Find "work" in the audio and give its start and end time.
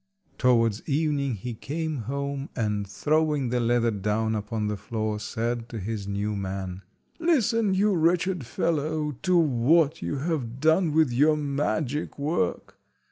12.17-12.79